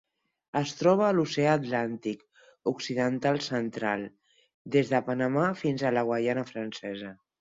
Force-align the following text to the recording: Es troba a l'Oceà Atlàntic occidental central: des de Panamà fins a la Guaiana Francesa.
Es 0.59 0.71
troba 0.77 1.03
a 1.07 1.13
l'Oceà 1.17 1.51
Atlàntic 1.57 2.23
occidental 2.71 3.39
central: 3.49 4.07
des 4.77 4.95
de 4.95 5.03
Panamà 5.11 5.45
fins 5.65 5.85
a 5.85 5.93
la 5.99 6.07
Guaiana 6.11 6.47
Francesa. 6.55 7.13